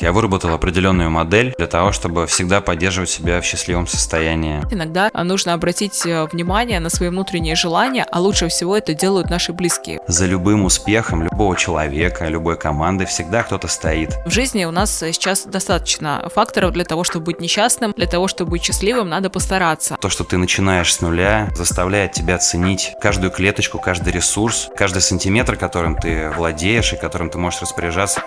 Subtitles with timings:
[0.00, 4.62] Я выработал определенную модель для того, чтобы всегда поддерживать себя в счастливом состоянии.
[4.70, 9.52] Иногда нужно обратить э, внимание на свои внутренние желания, а лучше всего это делают наши
[9.52, 10.00] близкие.
[10.08, 14.16] За любым успехом любого человека, любой команды всегда кто-то стоит.
[14.26, 18.52] В жизни у нас сейчас достаточно факторов для того, чтобы быть несчастным, для того, чтобы
[18.52, 19.96] быть счастливым, надо постараться.
[20.00, 25.56] То, что ты начинаешь с нуля, заставляет тебя ценить каждую клеточку, каждый ресурс, каждый сантиметр,
[25.56, 28.22] которым ты владеешь и которым ты можешь распоряжаться.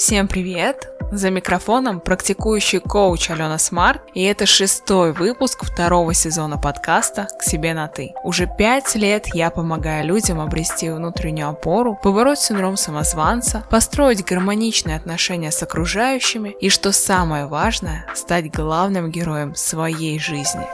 [0.00, 0.88] Всем привет!
[1.12, 7.74] За микрофоном практикующий коуч Алена Смарт, и это шестой выпуск второго сезона подкаста «К себе
[7.74, 8.14] на ты».
[8.24, 15.50] Уже пять лет я помогаю людям обрести внутреннюю опору, побороть синдром самозванца, построить гармоничные отношения
[15.50, 20.66] с окружающими и, что самое важное, стать главным героем своей жизни.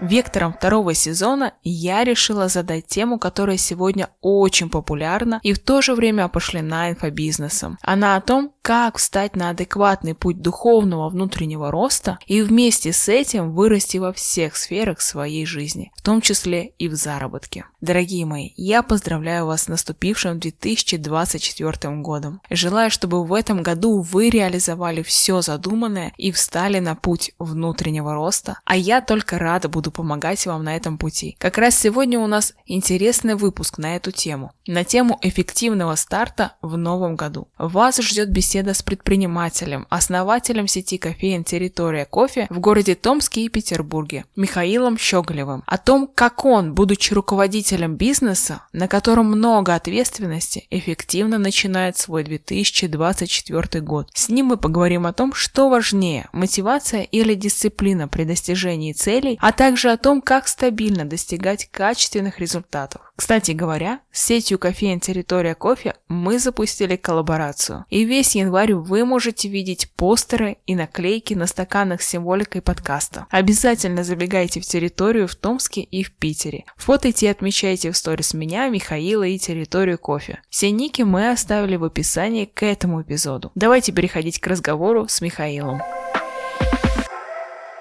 [0.00, 5.94] Вектором второго сезона я решила задать тему, которая сегодня очень популярна и в то же
[5.94, 7.78] время опошлена инфобизнесом.
[7.82, 13.52] Она о том, как встать на адекватный путь духовного внутреннего роста и вместе с этим
[13.52, 17.64] вырасти во всех сферах своей жизни, в том числе и в заработке.
[17.80, 22.42] Дорогие мои, я поздравляю вас с наступившим 2024 годом.
[22.50, 28.58] Желаю, чтобы в этом году вы реализовали все задуманное и встали на путь внутреннего роста,
[28.64, 31.36] а я только рада буду помогать вам на этом пути.
[31.38, 34.52] Как раз сегодня у нас интересный выпуск на эту тему.
[34.66, 37.48] На тему эффективного старта в новом году.
[37.58, 44.24] Вас ждет беседа с предпринимателем, основателем сети кофеин «Территория кофе» в городе Томске и Петербурге,
[44.34, 45.62] Михаилом Щеголевым.
[45.66, 53.82] О том, как он, будучи руководителем бизнеса, на котором много ответственности, эффективно начинает свой 2024
[53.82, 54.10] год.
[54.14, 59.52] С ним мы поговорим о том, что важнее– мотивация или дисциплина при достижении целей, а
[59.52, 63.09] также о том, как стабильно достигать качественных результатов.
[63.20, 67.84] Кстати говоря, с сетью кофеин «Территория кофе» мы запустили коллаборацию.
[67.90, 73.26] И весь январь вы можете видеть постеры и наклейки на стаканах с символикой подкаста.
[73.28, 76.64] Обязательно забегайте в территорию в Томске и в Питере.
[76.78, 80.40] Фотойте и отмечайте в сторис меня, Михаила и территорию кофе.
[80.48, 83.52] Все ники мы оставили в описании к этому эпизоду.
[83.54, 85.82] Давайте переходить к разговору с Михаилом.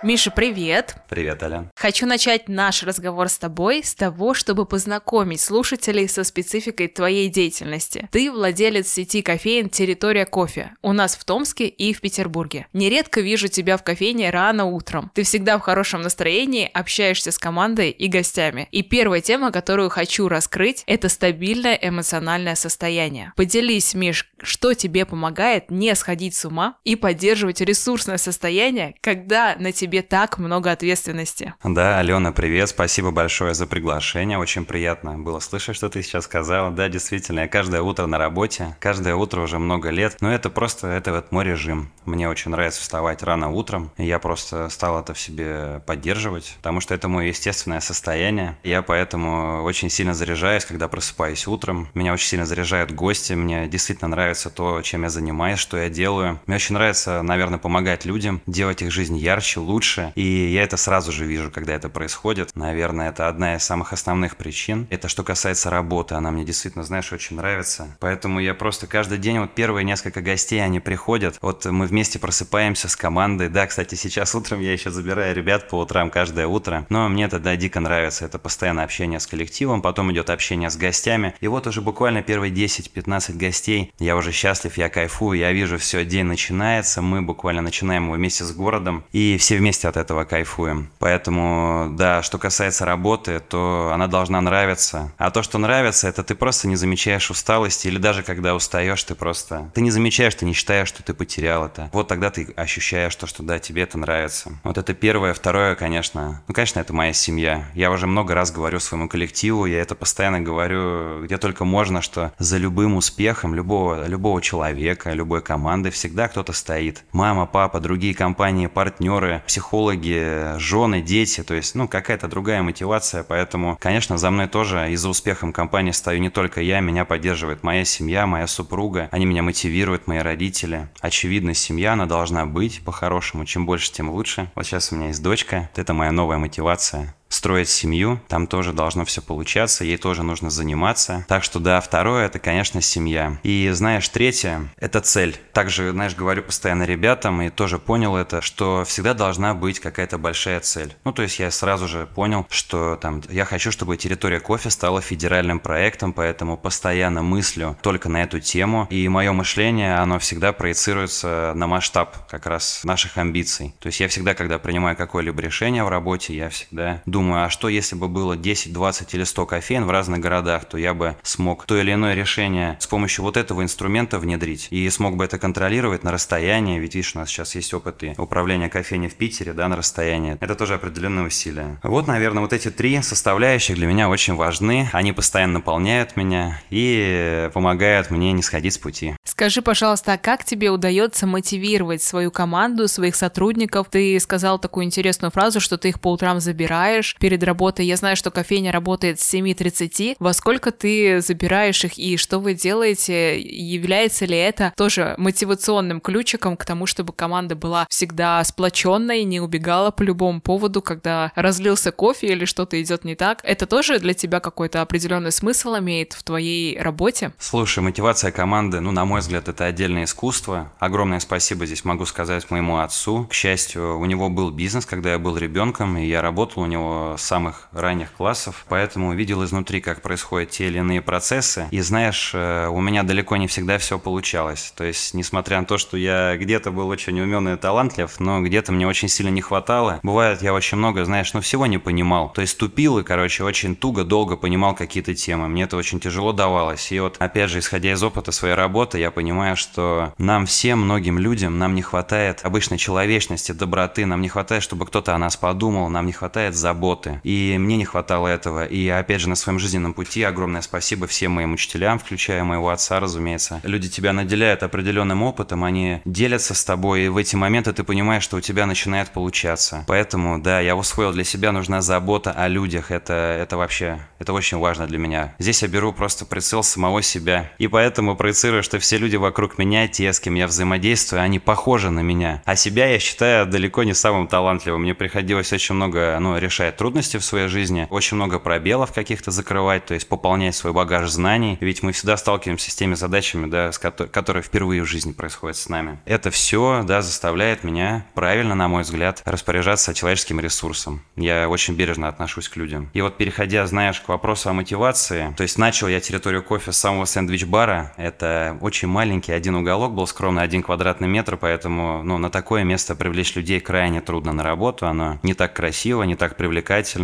[0.01, 0.95] Миша, привет!
[1.09, 1.69] Привет, Аля.
[1.75, 8.07] Хочу начать наш разговор с тобой с того, чтобы познакомить слушателей со спецификой твоей деятельности.
[8.13, 12.67] Ты владелец сети кофеин «Территория кофе» у нас в Томске и в Петербурге.
[12.71, 15.11] Нередко вижу тебя в кофейне рано утром.
[15.13, 18.69] Ты всегда в хорошем настроении, общаешься с командой и гостями.
[18.71, 23.33] И первая тема, которую хочу раскрыть, это стабильное эмоциональное состояние.
[23.35, 29.73] Поделись, Миш, что тебе помогает не сходить с ума и поддерживать ресурсное состояние, когда на
[29.73, 31.55] тебя тебе так много ответственности.
[31.63, 36.69] Да, Алена, привет, спасибо большое за приглашение, очень приятно было слышать, что ты сейчас сказала.
[36.69, 40.87] Да, действительно, я каждое утро на работе, каждое утро уже много лет, но это просто,
[40.89, 41.89] это вот мой режим.
[42.05, 46.81] Мне очень нравится вставать рано утром, и я просто стал это в себе поддерживать, потому
[46.81, 48.57] что это мое естественное состояние.
[48.63, 51.87] Я поэтому очень сильно заряжаюсь, когда просыпаюсь утром.
[51.95, 56.39] Меня очень сильно заряжают гости, мне действительно нравится то, чем я занимаюсь, что я делаю.
[56.45, 60.11] Мне очень нравится, наверное, помогать людям, делать их жизнь ярче, лучше, лучше.
[60.15, 62.51] И я это сразу же вижу, когда это происходит.
[62.53, 64.87] Наверное, это одна из самых основных причин.
[64.89, 66.15] Это что касается работы.
[66.15, 67.95] Она мне действительно, знаешь, очень нравится.
[68.01, 71.37] Поэтому я просто каждый день, вот первые несколько гостей, они приходят.
[71.41, 73.47] Вот мы вместе просыпаемся с командой.
[73.47, 76.85] Да, кстати, сейчас утром я еще забираю ребят по утрам каждое утро.
[76.89, 78.25] Но мне это, да, дико нравится.
[78.25, 81.35] Это постоянное общение с коллективом, потом идет общение с гостями.
[81.39, 83.93] И вот уже буквально первые 10-15 гостей.
[83.97, 87.01] Я уже счастлив, я кайфую, я вижу, все, день начинается.
[87.01, 89.05] Мы буквально начинаем его вместе с городом.
[89.13, 90.89] И все вместе вместе от этого кайфуем.
[90.97, 95.11] Поэтому, да, что касается работы, то она должна нравиться.
[95.19, 99.13] А то, что нравится, это ты просто не замечаешь усталости, или даже когда устаешь, ты
[99.13, 99.69] просто...
[99.75, 101.91] Ты не замечаешь, ты не считаешь, что ты потерял это.
[101.93, 104.51] Вот тогда ты ощущаешь то, что да, тебе это нравится.
[104.63, 105.35] Вот это первое.
[105.35, 107.67] Второе, конечно, ну, конечно, это моя семья.
[107.75, 112.31] Я уже много раз говорю своему коллективу, я это постоянно говорю, где только можно, что
[112.39, 117.03] за любым успехом любого, любого человека, любой команды всегда кто-то стоит.
[117.11, 123.23] Мама, папа, другие компании, партнеры, психологи, психологи, жены, дети, то есть, ну, какая-то другая мотивация,
[123.23, 127.61] поэтому, конечно, за мной тоже и за успехом компании стою не только я, меня поддерживает
[127.61, 130.87] моя семья, моя супруга, они меня мотивируют, мои родители.
[131.01, 134.49] Очевидно, семья, она должна быть по-хорошему, чем больше, тем лучше.
[134.55, 139.05] Вот сейчас у меня есть дочка, это моя новая мотивация, строить семью, там тоже должно
[139.05, 141.25] все получаться, ей тоже нужно заниматься.
[141.27, 143.37] Так что да, второе это, конечно, семья.
[143.43, 145.37] И знаешь, третье это цель.
[145.53, 150.59] Также, знаешь, говорю постоянно ребятам и тоже понял это, что всегда должна быть какая-то большая
[150.59, 150.95] цель.
[151.05, 155.01] Ну, то есть я сразу же понял, что там я хочу, чтобы территория кофе стала
[155.01, 158.87] федеральным проектом, поэтому постоянно мыслю только на эту тему.
[158.89, 163.75] И мое мышление, оно всегда проецируется на масштаб как раз наших амбиций.
[163.79, 167.69] То есть я всегда, когда принимаю какое-либо решение в работе, я всегда думаю, а что
[167.69, 171.65] если бы было 10, 20 или 100 кофеин в разных городах, то я бы смог
[171.65, 176.03] то или иное решение с помощью вот этого инструмента внедрить и смог бы это контролировать
[176.03, 179.67] на расстоянии, ведь видишь, у нас сейчас есть опыт и управления кофейней в Питере, да,
[179.67, 180.37] на расстоянии.
[180.39, 181.79] Это тоже определенные усилия.
[181.83, 184.89] Вот, наверное, вот эти три составляющих для меня очень важны.
[184.93, 189.15] Они постоянно наполняют меня и помогают мне не сходить с пути.
[189.23, 193.87] Скажи, пожалуйста, а как тебе удается мотивировать свою команду, своих сотрудников?
[193.89, 197.85] Ты сказал такую интересную фразу, что ты их по утрам забираешь перед работой.
[197.85, 200.17] Я знаю, что кофейня работает с 7.30.
[200.19, 203.39] Во сколько ты забираешь их и что вы делаете?
[203.39, 209.91] Является ли это тоже мотивационным ключиком к тому, чтобы команда была всегда сплоченной, не убегала
[209.91, 213.39] по любому поводу, когда разлился кофе или что-то идет не так?
[213.43, 217.31] Это тоже для тебя какой-то определенный смысл имеет в твоей работе?
[217.37, 220.71] Слушай, мотивация команды, ну, на мой взгляд, это отдельное искусство.
[220.79, 223.25] Огромное спасибо здесь могу сказать моему отцу.
[223.29, 226.98] К счастью, у него был бизнес, когда я был ребенком, и я работал у него
[227.17, 231.67] самых ранних классов, поэтому видел изнутри, как происходят те или иные процессы.
[231.71, 234.73] И знаешь, э, у меня далеко не всегда все получалось.
[234.75, 238.71] То есть, несмотря на то, что я где-то был очень умен и талантлив, но где-то
[238.71, 239.99] мне очень сильно не хватало.
[240.03, 242.29] Бывает, я очень много, знаешь, ну всего не понимал.
[242.29, 245.47] То есть тупил и, короче, очень туго, долго понимал какие-то темы.
[245.47, 246.91] Мне это очень тяжело давалось.
[246.91, 251.19] И вот, опять же, исходя из опыта своей работы, я понимаю, что нам всем, многим
[251.19, 255.89] людям, нам не хватает обычной человечности, доброты, нам не хватает, чтобы кто-то о нас подумал,
[255.89, 256.88] нам не хватает заботы.
[257.23, 258.65] И мне не хватало этого.
[258.65, 262.99] И опять же, на своем жизненном пути огромное спасибо всем моим учителям, включая моего отца,
[262.99, 263.61] разумеется.
[263.63, 268.23] Люди тебя наделяют определенным опытом, они делятся с тобой, и в эти моменты ты понимаешь,
[268.23, 269.83] что у тебя начинает получаться.
[269.87, 272.91] Поэтому, да, я усвоил для себя, нужна забота о людях.
[272.91, 275.33] Это, это вообще, это очень важно для меня.
[275.39, 277.51] Здесь я беру просто прицел самого себя.
[277.57, 281.89] И поэтому проецирую, что все люди вокруг меня, те, с кем я взаимодействую, они похожи
[281.89, 282.41] на меня.
[282.45, 284.81] А себя я считаю далеко не самым талантливым.
[284.81, 289.85] Мне приходилось очень много, ну, решать трудности в своей жизни, очень много пробелов каких-то закрывать,
[289.85, 291.57] то есть пополнять свой багаж знаний.
[291.61, 295.57] Ведь мы всегда сталкиваемся с теми задачами, да, с ко- которые впервые в жизни происходят
[295.57, 295.99] с нами.
[296.05, 301.01] Это все, да, заставляет меня правильно, на мой взгляд, распоряжаться человеческим ресурсом.
[301.15, 302.89] Я очень бережно отношусь к людям.
[302.93, 306.77] И вот переходя, знаешь, к вопросу о мотивации, то есть начал я территорию кофе с
[306.77, 307.93] самого сэндвич-бара.
[307.97, 312.95] Это очень маленький один уголок был, скромный один квадратный метр, поэтому, ну, на такое место
[312.95, 314.87] привлечь людей крайне трудно на работу.
[314.87, 316.58] Оно не так красиво, не так привлекательно.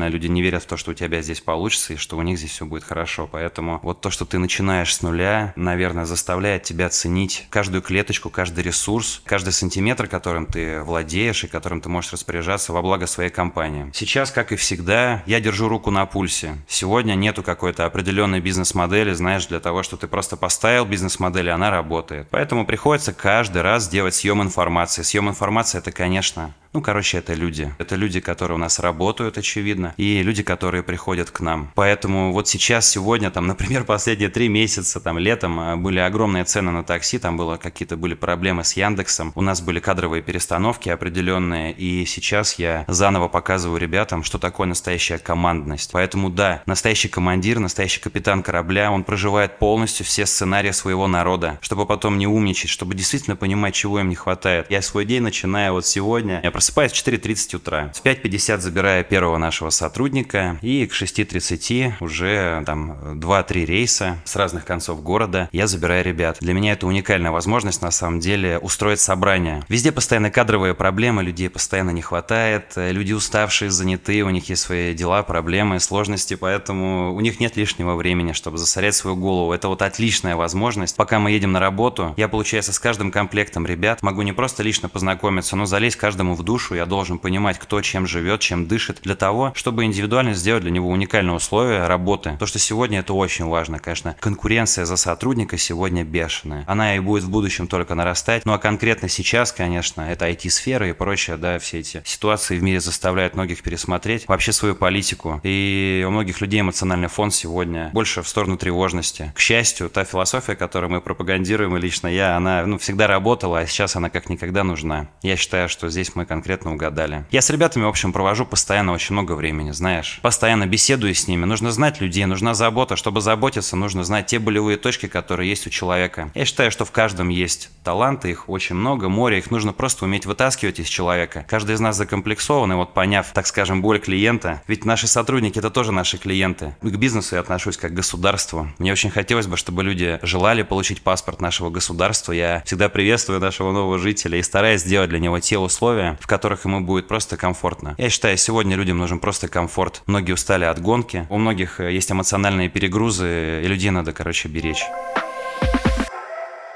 [0.10, 2.52] Люди не верят в то, что у тебя здесь получится и что у них здесь
[2.52, 3.28] все будет хорошо.
[3.31, 8.63] Поэтому вот то, что ты начинаешь с нуля, наверное, заставляет тебя ценить каждую клеточку, каждый
[8.63, 13.92] ресурс, каждый сантиметр, которым ты владеешь и которым ты можешь распоряжаться во благо своей компании.
[13.94, 16.58] Сейчас, как и всегда, я держу руку на пульсе.
[16.68, 21.72] Сегодня нету какой-то определенной бизнес-модели, знаешь, для того, что ты просто поставил бизнес-модель, и она
[21.72, 22.28] работает.
[22.30, 25.01] Поэтому приходится каждый раз делать съем информации.
[25.01, 27.74] Съем информации это, конечно, ну, короче, это люди.
[27.78, 31.72] Это люди, которые у нас работают, очевидно, и люди, которые приходят к нам.
[31.76, 36.72] Поэтому вот сейчас, сегодня, там, например, последние три месяца, там, летом а, были огромные цены
[36.72, 41.72] на такси, там было какие-то были проблемы с Яндексом, у нас были кадровые перестановки определенные,
[41.74, 45.92] и сейчас я заново показываю ребятам, что такое настоящая командность.
[45.94, 51.86] Поэтому да, настоящий командир, настоящий капитан корабля, он проживает полностью все сценарии своего народа, чтобы
[51.86, 54.72] потом не умничать, чтобы действительно понимать, чего им не хватает.
[54.72, 57.92] Я свой день начинаю вот сегодня, я просыпаюсь в 4.30 утра.
[57.94, 64.65] В 5.50 забираю первого нашего сотрудника, и к 6.30 уже там 2-3 рейса с разных
[64.65, 66.38] концов города я забираю ребят.
[66.39, 69.63] Для меня это уникальная возможность, на самом деле, устроить собрание.
[69.70, 74.94] Везде постоянно кадровые проблемы, людей постоянно не хватает, люди уставшие, заняты, у них есть свои
[74.94, 79.54] дела, проблемы, сложности, поэтому у них нет лишнего времени, чтобы засорять свою голову.
[79.54, 80.96] Это вот отличная возможность.
[80.96, 84.89] Пока мы едем на работу, я, получается, с каждым комплектом ребят могу не просто лично
[84.89, 89.15] познакомиться, но залезть каждому в душу, я должен понимать, кто чем живет, чем дышит, для
[89.15, 89.25] того,
[89.55, 92.36] чтобы индивидуально сделать для него уникальные условия работы.
[92.39, 94.15] То, что сегодня это очень важно, конечно.
[94.20, 96.63] Конкуренция за сотрудника сегодня бешеная.
[96.67, 98.46] Она и будет в будущем только нарастать.
[98.46, 102.79] Ну а конкретно сейчас, конечно, это IT-сфера и прочее, да, все эти ситуации в мире
[102.79, 105.39] заставляют многих пересмотреть вообще свою политику.
[105.44, 109.32] И у многих людей эмоциональный фон сегодня больше в сторону тревожности.
[109.36, 113.67] К счастью, та философия, которую мы пропагандируем, и лично я, она ну, всегда работала, а
[113.67, 115.10] сейчас она как никогда нужна.
[115.22, 117.25] Я считаю, что здесь мы конкретно угадали.
[117.32, 120.19] Я с ребятами, в общем, провожу постоянно очень много времени, знаешь.
[120.22, 121.45] Постоянно беседую с ними.
[121.45, 122.98] Нужно знать людей, нужна забота.
[122.98, 126.31] Чтобы заботиться, нужно знать те болевые точки, которые есть у человека.
[126.36, 130.25] Я считаю, что в каждом есть таланты, их очень много, море, их нужно просто уметь
[130.25, 131.45] вытаскивать из человека.
[131.48, 135.69] Каждый из нас закомплексован, и вот поняв, так скажем, боль клиента, ведь наши сотрудники это
[135.69, 136.75] тоже наши клиенты.
[136.81, 138.67] К бизнесу я отношусь как к государству.
[138.79, 142.34] Мне очень хотелось бы, чтобы люди желали получить паспорт нашего государства.
[142.34, 146.65] Я всегда приветствую нашего нового жителя и стараюсь сделать для него те условия, в которых
[146.65, 147.95] ему будет просто комфортно.
[147.98, 150.02] Я считаю, сегодня людям нужен просто комфорт.
[150.08, 154.84] Многие устали от гонки, у многих э, есть эмоциональные перегрузы, и людей надо, короче, беречь.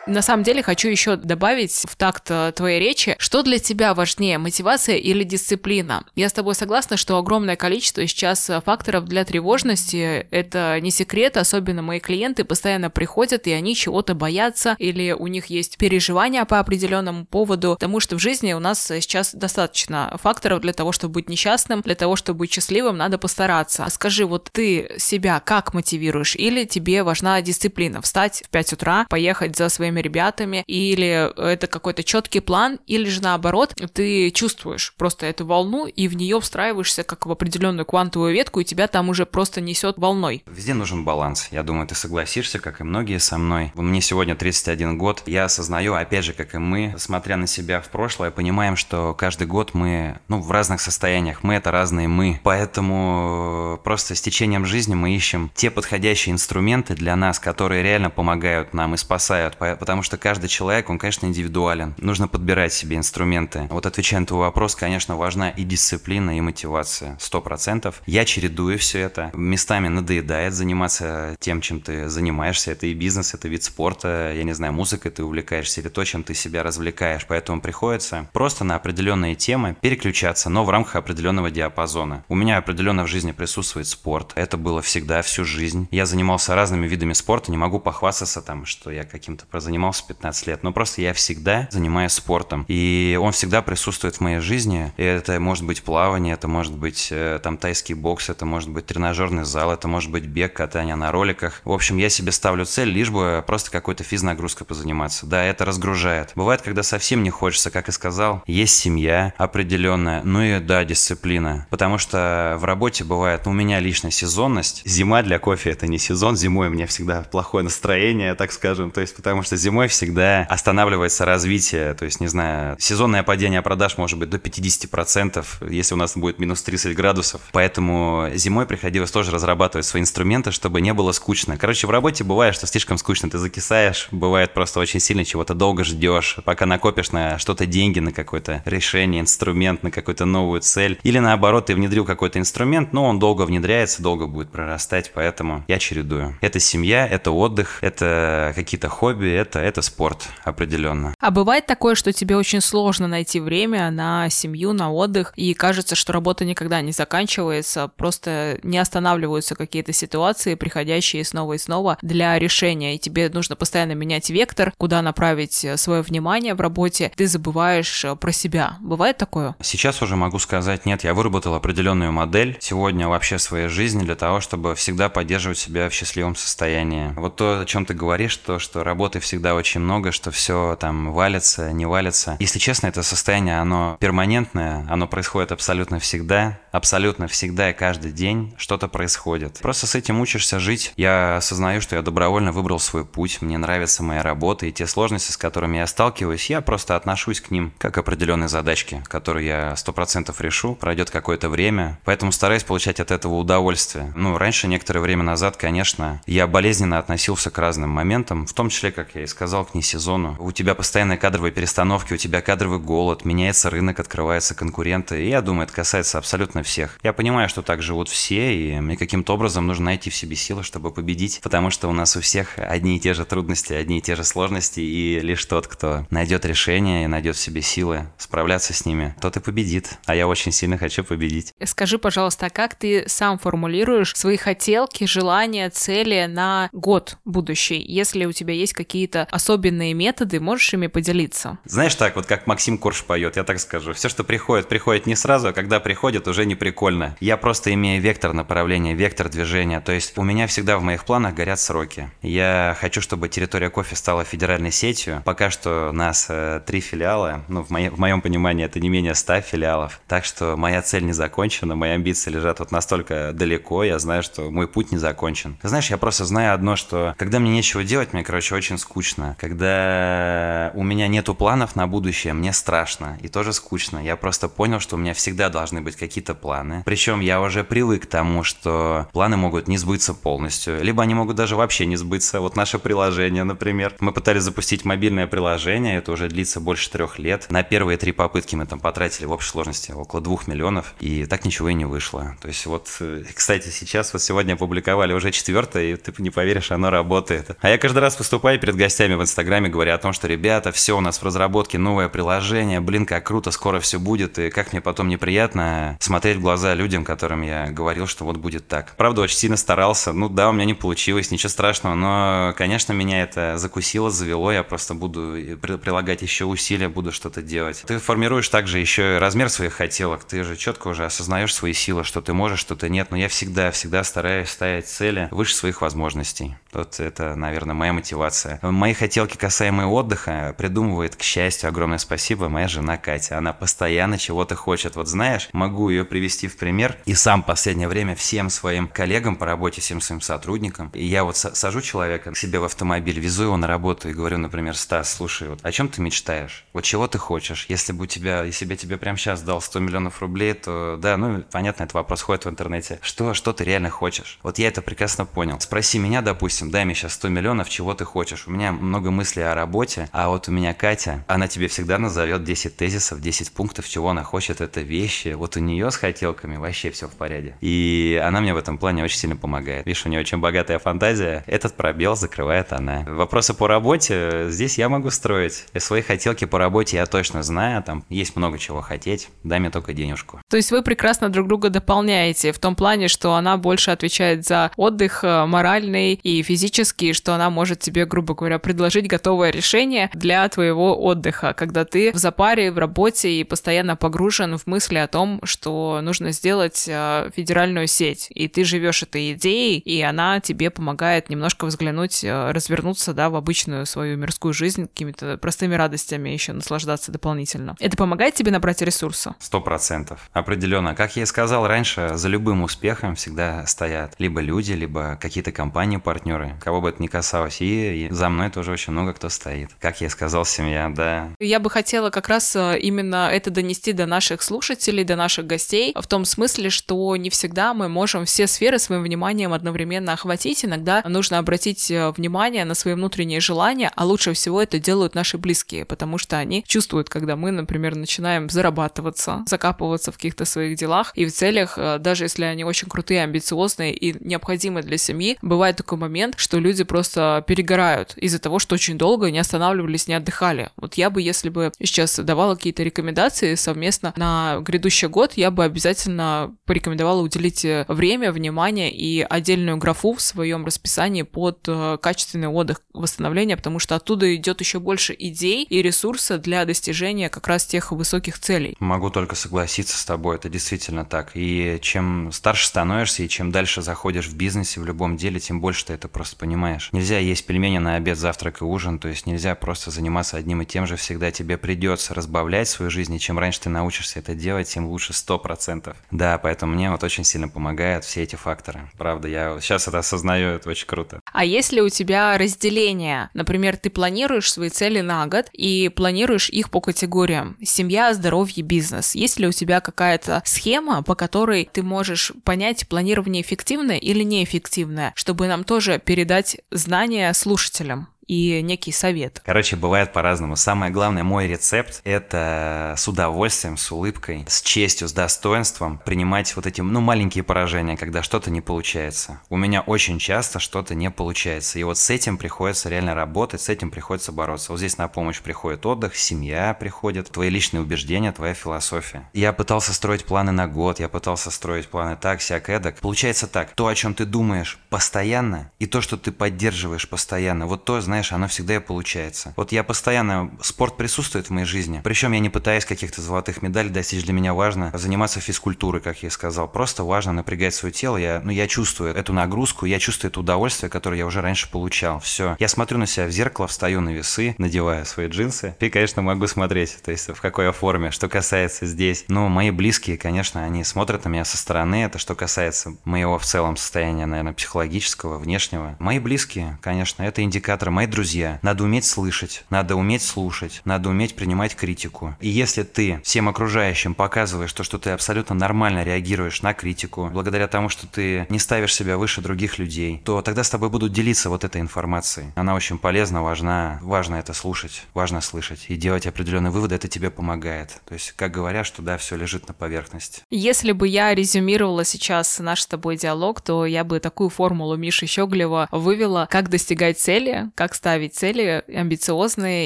[0.09, 4.39] На самом деле хочу еще добавить в такт э, твоей речи, что для тебя важнее,
[4.39, 6.03] мотивация или дисциплина?
[6.15, 11.37] Я с тобой согласна, что огромное количество сейчас э, факторов для тревожности, это не секрет,
[11.37, 16.57] особенно мои клиенты постоянно приходят, и они чего-то боятся, или у них есть переживания по
[16.57, 21.29] определенному поводу, потому что в жизни у нас сейчас достаточно факторов для того, чтобы быть
[21.29, 23.85] несчастным, для того, чтобы быть счастливым, надо постараться.
[23.85, 29.05] А скажи, вот ты себя как мотивируешь, или тебе важна дисциплина, встать в 5 утра,
[29.07, 34.93] поехать за своими своими ребятами, или это какой-то четкий план, или же наоборот, ты чувствуешь
[34.97, 39.09] просто эту волну и в нее встраиваешься как в определенную квантовую ветку, и тебя там
[39.09, 40.43] уже просто несет волной.
[40.47, 41.49] Везде нужен баланс.
[41.51, 43.71] Я думаю, ты согласишься, как и многие со мной.
[43.75, 45.23] Мне сегодня 31 год.
[45.25, 49.47] Я осознаю, опять же, как и мы, смотря на себя в прошлое, понимаем, что каждый
[49.47, 51.43] год мы, ну, в разных состояниях.
[51.43, 52.39] Мы— это разные мы.
[52.43, 58.73] Поэтому просто с течением жизни мы ищем те подходящие инструменты для нас, которые реально помогают
[58.73, 59.57] нам и спасают
[59.89, 61.95] потому что каждый человек, он, конечно, индивидуален.
[61.97, 63.65] Нужно подбирать себе инструменты.
[63.71, 67.17] Вот отвечая на твой вопрос, конечно, важна и дисциплина, и мотивация.
[67.19, 68.03] Сто процентов.
[68.05, 69.31] Я чередую все это.
[69.33, 72.71] Местами надоедает заниматься тем, чем ты занимаешься.
[72.71, 76.21] Это и бизнес, это вид спорта, я не знаю, музыкой ты увлекаешься или то, чем
[76.21, 77.25] ты себя развлекаешь.
[77.27, 82.23] Поэтому приходится просто на определенные темы переключаться, но в рамках определенного диапазона.
[82.29, 84.33] У меня определенно в жизни присутствует спорт.
[84.35, 85.87] Это было всегда, всю жизнь.
[85.89, 90.47] Я занимался разными видами спорта, не могу похвастаться там, что я каким-то занимался занимался 15
[90.47, 92.65] лет, но просто я всегда занимаюсь спортом.
[92.67, 94.91] И он всегда присутствует в моей жизни.
[94.97, 98.85] И это может быть плавание, это может быть э, там тайский бокс, это может быть
[98.85, 101.61] тренажерный зал, это может быть бег, катание на роликах.
[101.63, 105.25] В общем, я себе ставлю цель, лишь бы просто какой-то физнагрузкой позаниматься.
[105.25, 106.31] Да, это разгружает.
[106.35, 111.67] Бывает, когда совсем не хочется, как и сказал, есть семья определенная, ну и да, дисциплина.
[111.69, 114.81] Потому что в работе бывает, ну, у меня личная сезонность.
[114.85, 118.91] Зима для кофе это не сезон, зимой у меня всегда плохое настроение, так скажем.
[118.91, 123.97] То есть потому что зимой всегда останавливается развитие, то есть, не знаю, сезонное падение продаж
[123.97, 127.41] может быть до 50%, если у нас будет минус 30 градусов.
[127.51, 131.57] Поэтому зимой приходилось тоже разрабатывать свои инструменты, чтобы не было скучно.
[131.57, 135.83] Короче, в работе бывает, что слишком скучно, ты закисаешь, бывает просто очень сильно чего-то долго
[135.83, 140.99] ждешь, пока накопишь на что-то деньги, на какое-то решение, инструмент, на какую-то новую цель.
[141.03, 145.79] Или наоборот, ты внедрил какой-то инструмент, но он долго внедряется, долго будет прорастать, поэтому я
[145.79, 146.37] чередую.
[146.41, 151.15] Это семья, это отдых, это какие-то хобби, это это, это спорт определенно.
[151.19, 155.95] А бывает такое, что тебе очень сложно найти время на семью, на отдых, и кажется,
[155.95, 162.37] что работа никогда не заканчивается, просто не останавливаются какие-то ситуации, приходящие снова и снова для
[162.37, 168.05] решения, и тебе нужно постоянно менять вектор, куда направить свое внимание в работе, ты забываешь
[168.05, 168.77] э, про себя.
[168.81, 169.55] Бывает такое?
[169.61, 174.15] Сейчас уже могу сказать, нет, я выработал определенную модель сегодня вообще в своей жизни для
[174.15, 177.13] того, чтобы всегда поддерживать себя в счастливом состоянии.
[177.15, 180.75] Вот то, о чем ты говоришь, то, что работы всегда всегда очень много, что все
[180.81, 182.35] там валится, не валится.
[182.41, 188.53] Если честно, это состояние, оно перманентное, оно происходит абсолютно всегда, абсолютно всегда и каждый день
[188.57, 189.59] что-то происходит.
[189.61, 190.91] Просто с этим учишься жить.
[190.97, 195.31] Я осознаю, что я добровольно выбрал свой путь, мне нравится моя работа, и те сложности,
[195.31, 199.73] с которыми я сталкиваюсь, я просто отношусь к ним как к определенной задачке, которую я
[199.77, 204.11] сто процентов решу, пройдет какое-то время, поэтому стараюсь получать от этого удовольствие.
[204.17, 208.91] Ну, раньше, некоторое время назад, конечно, я болезненно относился к разным моментам, в том числе,
[208.91, 210.35] как я и сказал, к несезону.
[210.39, 215.25] У тебя постоянные кадровые перестановки, у тебя кадровый голод, меняется рынок, открываются конкуренты.
[215.25, 216.97] И я думаю, это касается абсолютно всех.
[217.03, 220.63] Я понимаю, что так живут все, и мне каким-то образом нужно найти в себе силы,
[220.63, 224.01] чтобы победить, потому что у нас у всех одни и те же трудности, одни и
[224.01, 228.73] те же сложности, и лишь тот, кто найдет решение и найдет в себе силы справляться
[228.73, 229.97] с ними, тот и победит.
[230.05, 231.53] А я очень сильно хочу победить.
[231.63, 238.25] Скажи, пожалуйста, а как ты сам формулируешь свои хотелки, желания, цели на год будущий, если
[238.25, 241.57] у тебя есть какие-то какие-то особенные методы, можешь ими поделиться?
[241.65, 243.93] Знаешь, так вот как Максим Корж поет, я так скажу.
[243.93, 247.15] Все, что приходит, приходит не сразу, а когда приходит, уже не прикольно.
[247.19, 249.81] Я просто имею вектор направления, вектор движения.
[249.81, 252.09] То есть у меня всегда в моих планах горят сроки.
[252.21, 255.21] Я хочу, чтобы территория кофе стала федеральной сетью.
[255.25, 257.43] Пока что у нас э, три филиала.
[257.47, 259.99] Ну, в, моей, в моем понимании, это не менее ста филиалов.
[260.07, 263.83] Так что моя цель не закончена, мои амбиции лежат вот настолько далеко.
[263.83, 265.57] Я знаю, что мой путь не закончен.
[265.63, 269.08] Знаешь, я просто знаю одно, что когда мне нечего делать, мне, короче, очень скучно.
[269.17, 274.03] Когда у меня нету планов на будущее, мне страшно и тоже скучно.
[274.03, 276.83] Я просто понял, что у меня всегда должны быть какие-то планы.
[276.85, 281.35] Причем я уже привык к тому, что планы могут не сбыться полностью, либо они могут
[281.35, 282.39] даже вообще не сбыться.
[282.39, 283.95] Вот наше приложение, например.
[283.99, 287.47] Мы пытались запустить мобильное приложение, это уже длится больше трех лет.
[287.49, 291.45] На первые три попытки мы там потратили в общей сложности около двух миллионов, и так
[291.45, 292.35] ничего и не вышло.
[292.41, 296.71] То есть вот, э, кстати, сейчас вот сегодня опубликовали уже четвертое, и ты не поверишь,
[296.71, 297.57] оно работает.
[297.61, 300.97] А я каждый раз выступаю перед гостями в Инстаграме, говоря о том, что, ребята, все,
[300.97, 304.81] у нас в разработке новое приложение, блин, как круто, скоро все будет, и как мне
[304.81, 308.95] потом неприятно смотреть в глаза людям, которым я говорил, что вот будет так.
[308.97, 313.23] Правда, очень сильно старался, ну да, у меня не получилось, ничего страшного, но, конечно, меня
[313.23, 317.83] это закусило, завело, я просто буду прилагать еще усилия, буду что-то делать.
[317.87, 322.03] Ты формируешь также еще и размер своих хотелок, ты же четко уже осознаешь свои силы,
[322.03, 325.81] что ты можешь, что ты нет, но я всегда, всегда стараюсь ставить цели выше своих
[325.81, 326.55] возможностей.
[326.73, 328.59] Вот это, наверное, моя мотивация.
[328.89, 333.37] Мои хотелки касаемые отдыха придумывает, к счастью, огромное спасибо, моя жена Катя.
[333.37, 334.95] Она постоянно чего-то хочет.
[334.95, 336.97] Вот знаешь, могу ее привести в пример.
[337.05, 340.89] И сам в последнее время всем своим коллегам по работе, всем своим сотрудникам.
[340.95, 344.75] И я вот сажу человека себе в автомобиль, везу его на работу и говорю, например,
[344.75, 346.65] Стас, слушай, вот о чем ты мечтаешь?
[346.73, 347.67] Вот чего ты хочешь?
[347.69, 350.97] Если бы у тебя, если бы я тебе прямо сейчас дал 100 миллионов рублей, то
[350.99, 352.97] да, ну, понятно, этот вопрос ходит в интернете.
[353.03, 354.39] Что, что ты реально хочешь?
[354.41, 355.59] Вот я это прекрасно понял.
[355.59, 358.47] Спроси меня, допустим, дай мне сейчас 100 миллионов, чего ты хочешь?
[358.47, 362.43] У меня много мыслей о работе, а вот у меня Катя, она тебе всегда назовет
[362.43, 365.29] 10 тезисов, 10 пунктов, чего она хочет, это вещи.
[365.29, 367.55] Вот у нее с хотелками вообще все в порядке.
[367.61, 369.85] И она мне в этом плане очень сильно помогает.
[369.85, 371.43] Видишь, у нее очень богатая фантазия.
[371.47, 373.05] Этот пробел закрывает она.
[373.07, 375.65] Вопросы по работе здесь я могу строить.
[375.77, 377.83] Свои хотелки по работе я точно знаю.
[377.83, 379.29] Там есть много чего хотеть.
[379.43, 380.41] Дай мне только денежку.
[380.49, 384.71] То есть вы прекрасно друг друга дополняете в том плане, что она больше отвечает за
[384.75, 390.47] отдых э, моральный и физический, что она может тебе, грубо говоря, предложить готовое решение для
[390.49, 395.39] твоего отдыха, когда ты в запаре, в работе и постоянно погружен в мысли о том,
[395.43, 401.29] что нужно сделать э, федеральную сеть, и ты живешь этой идеей, и она тебе помогает
[401.29, 407.11] немножко взглянуть, э, развернуться, да, в обычную свою мирскую жизнь, какими-то простыми радостями еще наслаждаться
[407.11, 407.75] дополнительно.
[407.79, 409.35] Это помогает тебе набрать ресурса?
[409.39, 410.29] Сто процентов.
[410.33, 410.95] Определенно.
[410.95, 415.97] Как я и сказал раньше, за любым успехом всегда стоят либо люди, либо какие-то компании,
[415.97, 417.57] партнеры, кого бы это ни касалось.
[417.61, 419.69] И за мной тоже очень много кто стоит.
[419.79, 421.29] Как я сказал, семья, да.
[421.39, 425.93] Я бы хотела как раз э, именно это донести до наших слушателей, до наших гостей,
[425.95, 430.65] в том смысле, что не всегда мы можем все сферы своим вниманием одновременно охватить.
[430.65, 435.37] Иногда нужно обратить э, внимание на свои внутренние желания, а лучше всего это делают наши
[435.37, 441.11] близкие, потому что они чувствуют, когда мы, например, начинаем зарабатываться, закапываться в каких-то своих делах
[441.15, 445.77] и в целях, э, даже если они очень крутые, амбициозные и необходимы для семьи, бывает
[445.77, 450.69] такой момент, что люди просто перегорают из-за того, что очень долго не останавливались, не отдыхали.
[450.77, 455.63] Вот я бы, если бы сейчас давала какие-то рекомендации совместно на грядущий год, я бы
[455.63, 462.47] обязательно порекомендовала уделить э, время, внимание и отдельную графу в своем расписании под э, качественный
[462.47, 467.65] отдых, восстановление, потому что оттуда идет еще больше идей и ресурса для достижения как раз
[467.65, 468.75] тех высоких целей.
[468.79, 471.31] Могу только согласиться с тобой, это действительно так.
[471.33, 475.85] И чем старше становишься, и чем дальше заходишь в бизнесе, в любом деле, тем больше
[475.85, 476.89] ты это просто понимаешь.
[476.91, 480.65] Нельзя есть пельмени на обед, завтрак и ужин, то есть нельзя просто заниматься одним и
[480.65, 481.31] тем же всегда.
[481.31, 485.95] Тебе придется разбавлять свою жизнь, и чем раньше ты научишься это делать, тем лучше 100%.
[486.11, 488.87] Да, поэтому мне вот очень сильно помогают все эти факторы.
[488.99, 491.21] Правда, я сейчас это осознаю, это очень круто.
[491.33, 496.69] А если у тебя разделение, например, ты планируешь свои цели на год и планируешь их
[496.69, 499.15] по категориям семья, здоровье, бизнес.
[499.15, 505.13] Есть ли у тебя какая-то схема, по которой ты можешь понять, планирование эффективное или неэффективное,
[505.15, 508.07] чтобы нам тоже передать знания слушателям?
[508.29, 509.41] И некий совет.
[509.43, 510.55] Короче, бывает по-разному.
[510.55, 516.67] Самое главное, мой рецепт– это с удовольствием, с улыбкой, с честью, с достоинством принимать вот
[516.67, 519.41] эти, ну, маленькие поражения, когда что-то не получается.
[519.49, 521.79] У меня очень часто что-то не получается.
[521.79, 524.71] И вот с этим приходится реально работать, с этим приходится бороться.
[524.71, 529.27] Вот здесь на помощь приходит отдых, семья приходит, твои личные убеждения, твоя философия.
[529.33, 532.99] Я пытался строить планы на год, я пытался строить планы так, сяк, эдак.
[532.99, 537.85] Получается так, то, о чем ты думаешь постоянно, и то, что ты поддерживаешь постоянно, вот
[537.85, 539.53] то, знаешь, знаешь, оно всегда и получается.
[539.55, 543.89] Вот я постоянно, спорт присутствует в моей жизни, причем я не пытаюсь каких-то золотых медалей
[543.89, 548.17] достичь, для меня важно заниматься физкультурой, как я и сказал, просто важно напрягать свое тело,
[548.17, 552.19] я, ну, я чувствую эту нагрузку, я чувствую это удовольствие, которое я уже раньше получал,
[552.19, 552.57] все.
[552.59, 556.45] Я смотрю на себя в зеркало, встаю на весы, надеваю свои джинсы, и, конечно, могу
[556.47, 559.23] смотреть, то есть в какой я форме, что касается здесь.
[559.29, 563.45] Но мои близкие, конечно, они смотрят на меня со стороны, это что касается моего в
[563.45, 565.95] целом состояния, наверное, психологического, внешнего.
[565.99, 568.59] Мои близкие, конечно, это индикаторы, мои друзья.
[568.61, 572.35] Надо уметь слышать, надо уметь слушать, надо уметь принимать критику.
[572.39, 577.67] И если ты всем окружающим показываешь то, что ты абсолютно нормально реагируешь на критику, благодаря
[577.67, 581.49] тому, что ты не ставишь себя выше других людей, то тогда с тобой будут делиться
[581.49, 582.47] вот этой информацией.
[582.55, 587.29] Она очень полезна, важна, важно это слушать, важно слышать и делать определенные выводы, это тебе
[587.29, 588.01] помогает.
[588.07, 590.41] То есть, как говорят, что да, все лежит на поверхности.
[590.49, 595.27] Если бы я резюмировала сейчас наш с тобой диалог, то я бы такую формулу Миши
[595.27, 599.85] Щеглева вывела, как достигать цели, как ставить цели амбициозные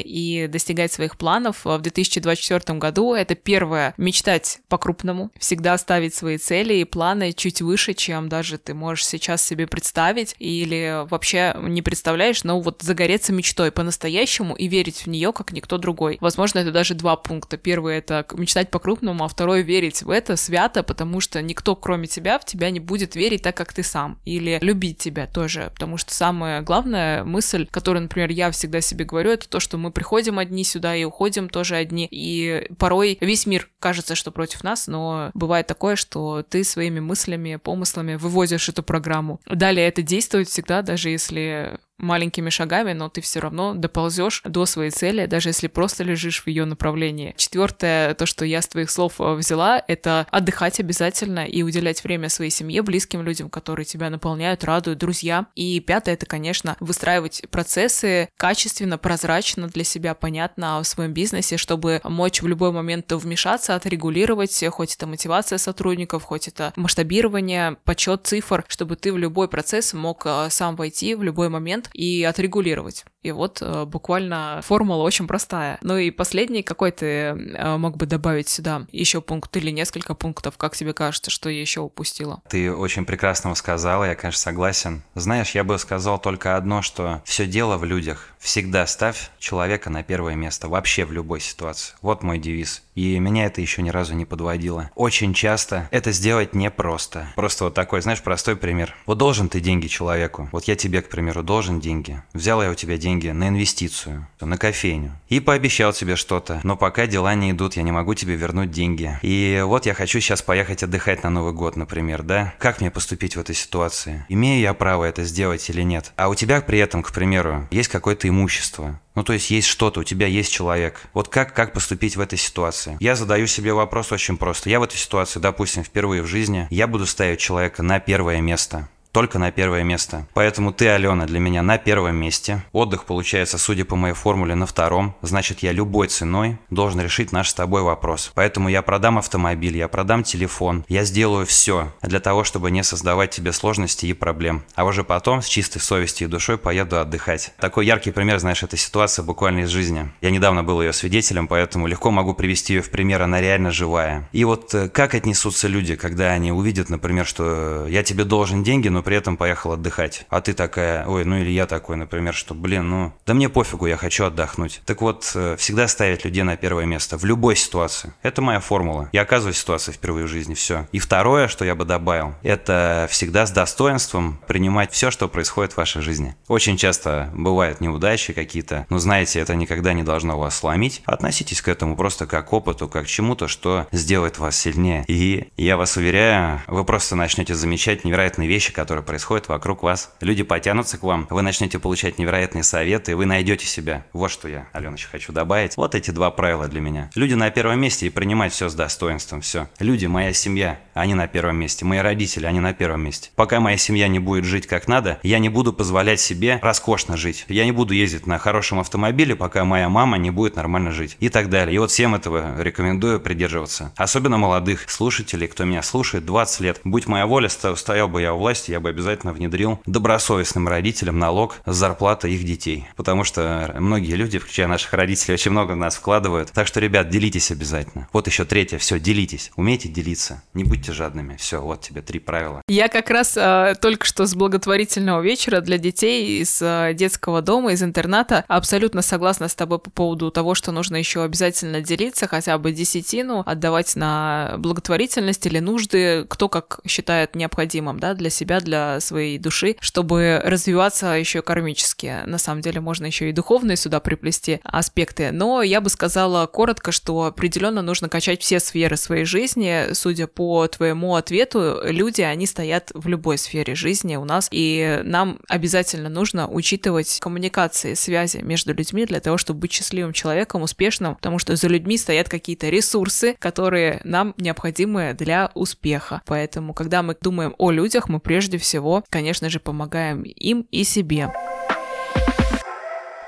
[0.00, 3.12] и достигать своих планов в 2024 году.
[3.12, 8.72] Это первое, мечтать по-крупному, всегда ставить свои цели и планы чуть выше, чем даже ты
[8.72, 15.06] можешь сейчас себе представить или вообще не представляешь, но вот загореться мечтой по-настоящему и верить
[15.06, 16.16] в нее, как никто другой.
[16.20, 17.56] Возможно, это даже два пункта.
[17.56, 22.38] Первый— это мечтать по-крупному, а второй— верить в это свято, потому что никто, кроме тебя,
[22.38, 24.20] в тебя не будет верить так, как ты сам.
[24.24, 29.30] Или любить тебя тоже, потому что самая главная мысль, которую, например, я всегда себе говорю,
[29.30, 32.08] это то, что мы приходим одни сюда и уходим тоже одни.
[32.10, 37.56] И порой весь мир кажется, что против нас, но бывает такое, что ты своими мыслями,
[37.56, 39.40] помыслами вывозишь эту программу.
[39.46, 44.90] Далее это действует всегда, даже если маленькими шагами, но ты все равно доползешь до своей
[44.90, 47.34] цели, даже если просто лежишь в ее направлении.
[47.36, 52.28] Четвертое, то, что я с твоих слов э, взяла, это отдыхать обязательно и уделять время
[52.28, 55.46] своей семье, близким людям, которые тебя наполняют, радуют, друзья.
[55.54, 62.00] И пятое, это, конечно, выстраивать процессы качественно, прозрачно для себя, понятно в своем бизнесе, чтобы
[62.04, 68.64] мочь в любой момент вмешаться, отрегулировать, хоть это мотивация сотрудников, хоть это масштабирование, подсчет цифр,
[68.68, 73.04] чтобы ты в любой процесс мог э, сам войти в любой момент момент и отрегулировать.
[73.24, 75.78] И вот э, буквально формула очень простая.
[75.80, 80.58] Ну и последний какой ты э, мог бы добавить сюда еще пункт или несколько пунктов,
[80.58, 82.42] как тебе кажется, что я еще упустила?
[82.50, 85.02] Ты очень прекрасно сказала, я, конечно, согласен.
[85.14, 88.28] Знаешь, я бы сказал только одно, что все дело в людях.
[88.38, 91.94] Всегда ставь человека на первое место, вообще в любой ситуации.
[92.02, 92.82] Вот мой девиз.
[92.94, 94.90] И меня это еще ни разу не подводило.
[94.94, 97.26] Очень часто это сделать непросто.
[97.36, 98.94] Просто вот такой, знаешь, простой пример.
[99.06, 100.48] Вот должен ты деньги человеку.
[100.52, 102.22] Вот я тебе, к примеру, должен деньги.
[102.34, 105.12] Взял я у тебя деньги на инвестицию, на кофейню.
[105.28, 106.60] И пообещал тебе что-то.
[106.64, 109.18] Но пока дела не идут, я не могу тебе вернуть деньги.
[109.22, 112.54] И вот я хочу сейчас поехать отдыхать на Новый год, например, да?
[112.58, 114.24] Как мне поступить в этой ситуации?
[114.28, 116.12] Имею я право это сделать или нет?
[116.16, 119.00] А у тебя при этом, к примеру, есть какое-то имущество.
[119.14, 121.02] Ну, то есть есть что-то, у тебя есть человек.
[121.12, 122.96] Вот как, как поступить в этой ситуации?
[123.00, 124.70] Я задаю себе вопрос очень просто.
[124.70, 128.88] Я в этой ситуации, допустим, впервые в жизни, я буду ставить человека на первое место
[129.14, 130.26] только на первое место.
[130.34, 132.64] Поэтому ты, Алена, для меня на первом месте.
[132.72, 135.14] Отдых получается, судя по моей формуле, на втором.
[135.22, 138.32] Значит, я любой ценой должен решить наш с тобой вопрос.
[138.34, 140.84] Поэтому я продам автомобиль, я продам телефон.
[140.88, 144.64] Я сделаю все для того, чтобы не создавать тебе сложности и проблем.
[144.74, 147.52] А уже потом с чистой совестью и душой поеду отдыхать.
[147.60, 150.10] Такой яркий пример, знаешь, это ситуация буквально из жизни.
[150.22, 154.28] Я недавно был ее свидетелем, поэтому легко могу привести ее в пример, она реально живая.
[154.32, 158.88] И вот э, как отнесутся люди, когда они увидят, например, что я тебе должен деньги,
[158.88, 160.26] но при этом поехал отдыхать.
[160.28, 163.86] А ты такая, ой, ну или я такой, например, что, блин, ну, да мне пофигу,
[163.86, 164.80] я хочу отдохнуть.
[164.86, 168.12] Так вот, э, всегда ставить людей на первое место в любой ситуации.
[168.22, 169.08] Это моя формула.
[169.12, 170.88] Я оказываюсь в ситуации впервые в жизни, все.
[170.92, 175.76] И второе, что я бы добавил, это всегда с достоинством принимать все, что происходит в
[175.76, 176.36] вашей жизни.
[176.48, 181.02] Очень часто бывают неудачи какие-то, но знаете, это никогда не должно вас сломить.
[181.04, 185.04] Относитесь к этому просто как к опыту, как к чему-то, что сделает вас сильнее.
[185.08, 190.14] И я вас уверяю, вы просто начнете замечать невероятные вещи, которые которые происходят вокруг вас.
[190.20, 194.06] Люди потянутся к вам, вы начнете получать невероятные советы, и вы найдете себя.
[194.12, 195.76] Вот что я, Алена, еще хочу добавить.
[195.76, 197.10] Вот эти два правила для меня.
[197.16, 199.68] Люди на первом месте и принимать все с достоинством, все.
[199.80, 201.84] Люди, моя семья, они на первом месте.
[201.84, 203.30] Мои родители, они на первом месте.
[203.36, 207.44] Пока моя семья не будет жить как надо, я не буду позволять себе роскошно жить.
[207.48, 211.16] Я не буду ездить на хорошем автомобиле, пока моя мама не будет нормально жить.
[211.20, 211.74] И так далее.
[211.74, 213.92] И вот всем этого рекомендую придерживаться.
[213.96, 216.80] Особенно молодых слушателей, кто меня слушает 20 лет.
[216.84, 221.56] Будь моя воля, стоял бы я у власти, я бы обязательно внедрил добросовестным родителям налог
[221.66, 222.86] с зарплаты их детей.
[222.96, 226.52] Потому что многие люди, включая наших родителей, очень много в нас вкладывают.
[226.52, 228.08] Так что, ребят, делитесь обязательно.
[228.12, 229.50] Вот еще третье, все, делитесь.
[229.56, 230.42] Умейте делиться.
[230.54, 231.36] Не будьте будьте жадными.
[231.36, 232.62] Все, вот тебе три правила.
[232.68, 237.72] Я как раз э, только что с благотворительного вечера для детей из э, детского дома,
[237.72, 242.58] из интерната абсолютно согласна с тобой по поводу того, что нужно еще обязательно делиться, хотя
[242.58, 249.00] бы десятину отдавать на благотворительность или нужды, кто как считает необходимым, да, для себя, для
[249.00, 252.18] своей души, чтобы развиваться еще кармически.
[252.26, 256.92] На самом деле можно еще и духовные сюда приплести аспекты, но я бы сказала коротко,
[256.92, 259.92] что определенно нужно качать все сферы своей жизни.
[259.92, 265.38] Судя по твоему ответу, люди, они стоят в любой сфере жизни у нас, и нам
[265.48, 271.38] обязательно нужно учитывать коммуникации, связи между людьми для того, чтобы быть счастливым человеком, успешным, потому
[271.38, 276.22] что за людьми стоят какие-то ресурсы, которые нам необходимы для успеха.
[276.26, 281.32] Поэтому, когда мы думаем о людях, мы прежде всего, конечно же, помогаем им и себе.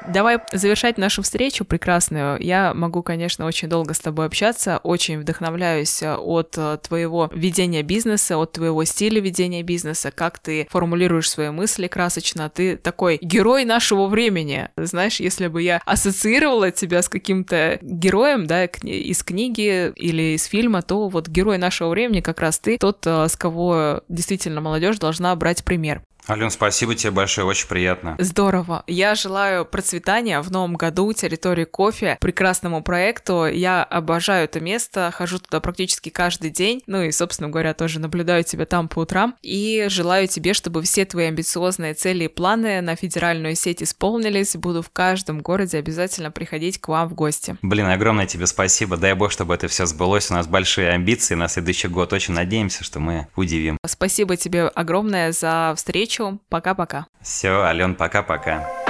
[0.09, 2.41] Давай завершать нашу встречу прекрасную.
[2.41, 7.83] Я могу, конечно, очень долго с тобой общаться, очень вдохновляюсь э, от э, твоего ведения
[7.83, 12.49] бизнеса, от твоего стиля ведения бизнеса, как ты формулируешь свои мысли красочно.
[12.49, 14.69] Ты такой герой нашего времени.
[14.77, 20.83] Знаешь, если бы я ассоциировала тебя с каким-то героем, да, из книги или из фильма,
[20.83, 25.35] то вот герой нашего времени как раз ты, тот, э, с кого действительно молодежь должна
[25.35, 26.03] брать пример.
[26.29, 28.17] Ален, спасибо тебе большое, очень приятно.
[28.19, 28.83] Здорово.
[28.89, 33.47] Я желаю процветания в новом году территории кофе, прекрасному проекту.
[33.47, 36.83] Я обожаю это место, хожу туда практически каждый день.
[36.87, 39.37] Ну и, собственно говоря, тоже наблюдаю тебя там по утрам.
[39.41, 44.57] И желаю тебе, чтобы все твои амбициозные цели и планы на федеральную сеть исполнились.
[44.57, 47.57] Буду в каждом городе обязательно приходить к вам в гости.
[47.63, 48.97] Блин, огромное тебе спасибо.
[48.97, 50.29] Дай бог, чтобы это все сбылось.
[50.33, 52.13] У нас большие амбиции на следующий год.
[52.13, 53.79] Очень надеемся, что мы удивим.
[53.87, 56.41] Спасибо тебе огромное за встречу встречу.
[56.49, 57.07] Пока-пока.
[57.21, 58.86] Все, Ален, пока-пока.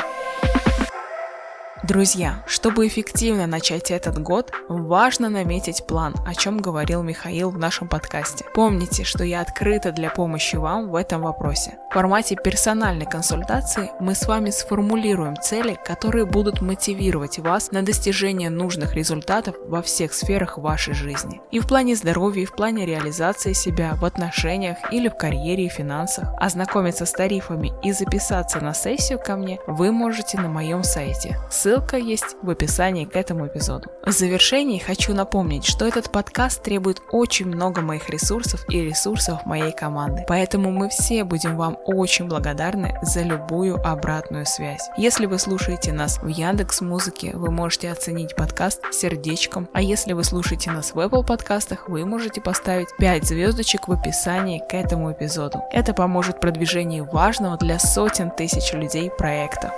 [1.83, 7.87] Друзья, чтобы эффективно начать этот год, важно наметить план, о чем говорил Михаил в нашем
[7.87, 8.47] подкасте.
[8.55, 11.77] Помните, что я открыта для помощи вам в этом вопросе.
[11.91, 18.49] В формате персональной консультации мы с вами сформулируем цели, которые будут мотивировать вас на достижение
[18.49, 21.43] нужных результатов во всех сферах вашей жизни.
[21.51, 25.71] И в плане здоровья, и в плане реализации себя в отношениях или в карьере и
[25.71, 26.31] финансах.
[26.39, 31.39] Ознакомиться с тарифами и записаться на сессию ко мне вы можете на моем сайте.
[31.67, 33.91] Ссылка есть в описании к этому эпизоду.
[34.05, 39.73] В завершении хочу напомнить, что этот подкаст требует очень много моих ресурсов и ресурсов моей
[39.73, 40.25] команды.
[40.29, 44.89] Поэтому мы все будем вам очень благодарны за любую обратную связь.
[44.97, 50.23] Если вы слушаете нас в Яндекс Музыке, вы можете оценить подкаст сердечком, а если вы
[50.23, 55.65] слушаете нас в Apple подкастах, вы можете поставить 5 звездочек в описании к этому эпизоду.
[55.73, 59.73] Это поможет продвижению важного для сотен тысяч людей проекта.